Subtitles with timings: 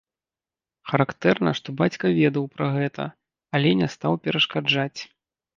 [0.91, 3.05] Характэрна, што бацька ведаў пра гэта,
[3.59, 4.99] але не стаў перашкаджаць.